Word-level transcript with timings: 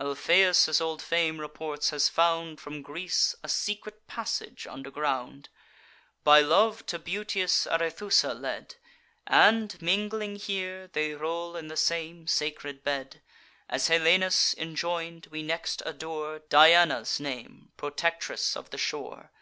Alpheus, 0.00 0.66
as 0.66 0.80
old 0.80 1.02
fame 1.02 1.38
reports, 1.38 1.90
has 1.90 2.08
found 2.08 2.58
From 2.58 2.80
Greece 2.80 3.34
a 3.42 3.50
secret 3.50 4.06
passage 4.06 4.66
under 4.66 4.90
ground, 4.90 5.50
By 6.22 6.40
love 6.40 6.86
to 6.86 6.98
beauteous 6.98 7.66
Arethusa 7.66 8.32
led; 8.32 8.76
And, 9.26 9.76
mingling 9.82 10.36
here, 10.36 10.86
they 10.94 11.12
roll 11.12 11.54
in 11.54 11.68
the 11.68 11.76
same 11.76 12.26
sacred 12.26 12.82
bed. 12.82 13.20
As 13.68 13.88
Helenus 13.88 14.54
enjoin'd, 14.54 15.26
we 15.26 15.42
next 15.42 15.82
adore 15.84 16.38
Diana's 16.38 17.20
name, 17.20 17.70
protectress 17.76 18.56
of 18.56 18.70
the 18.70 18.78
shore. 18.78 19.32